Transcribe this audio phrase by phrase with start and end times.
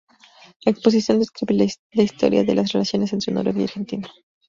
[0.65, 1.53] La exposición describe
[1.93, 4.09] la historia de las relaciones entre Noruega y Argentina.